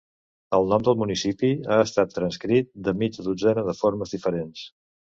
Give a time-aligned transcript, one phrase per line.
[0.59, 4.69] El nom del municipi ha estat transcrit de mitja dotzena de formes diferents.